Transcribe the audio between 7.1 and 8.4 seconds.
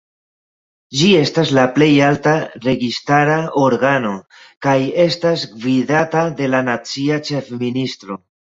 ĉefministro.